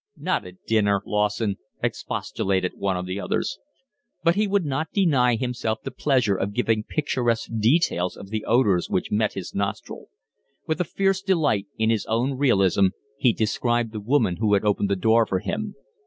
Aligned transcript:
"Not 0.17 0.47
at 0.47 0.65
dinner, 0.65 1.03
Lawson," 1.05 1.57
expostulated 1.83 2.73
one 2.75 2.97
of 2.97 3.05
the 3.05 3.19
others. 3.19 3.59
But 4.23 4.33
he 4.33 4.47
would 4.47 4.65
not 4.65 4.91
deny 4.91 5.35
himself 5.35 5.83
the 5.83 5.91
pleasure 5.91 6.33
of 6.35 6.55
giving 6.55 6.83
picturesque 6.83 7.51
details 7.59 8.17
of 8.17 8.31
the 8.31 8.43
odours 8.45 8.89
which 8.89 9.11
met 9.11 9.33
his 9.33 9.53
nostril. 9.53 10.07
With 10.65 10.81
a 10.81 10.85
fierce 10.85 11.21
delight 11.21 11.67
in 11.77 11.91
his 11.91 12.07
own 12.07 12.33
realism 12.33 12.87
he 13.19 13.31
described 13.31 13.91
the 13.91 13.99
woman 13.99 14.37
who 14.37 14.55
had 14.55 14.65
opened 14.65 14.89
the 14.89 14.95
door 14.95 15.27
for 15.27 15.37
him. 15.37 15.75